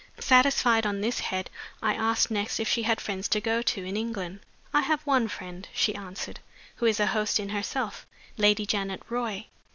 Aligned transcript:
Satisfied 0.19 0.87
on 0.87 0.99
this 1.01 1.19
head, 1.19 1.51
I 1.79 1.93
asked 1.93 2.31
next 2.31 2.59
if 2.59 2.67
she 2.67 2.81
had 2.81 2.99
friends 2.99 3.27
to 3.27 3.39
go 3.39 3.61
to 3.61 3.83
in 3.83 3.95
England. 3.95 4.39
"I 4.73 4.81
have 4.81 5.03
one 5.03 5.27
friend," 5.27 5.67
she 5.75 5.93
answered, 5.93 6.39
"who 6.77 6.87
is 6.87 6.99
a 6.99 7.05
host 7.05 7.39
in 7.39 7.49
herself 7.49 8.07
Lady 8.35 8.65
Janet 8.65 9.03
Roy." 9.09 9.45